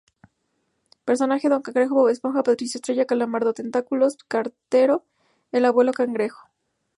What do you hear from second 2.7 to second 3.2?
Estrella,